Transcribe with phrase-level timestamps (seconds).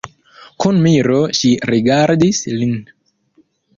[0.63, 2.77] Kun miro ŝi rigardis lin.